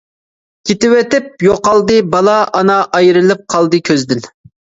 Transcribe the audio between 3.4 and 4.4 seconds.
قالدى كۆزىدىن.